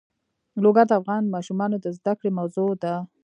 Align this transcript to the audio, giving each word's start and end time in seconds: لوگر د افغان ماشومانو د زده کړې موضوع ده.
لوگر 0.63 0.85
د 0.87 0.91
افغان 0.99 1.23
ماشومانو 1.35 1.75
د 1.79 1.87
زده 1.97 2.13
کړې 2.19 2.29
موضوع 2.39 2.71
ده. 2.83 2.93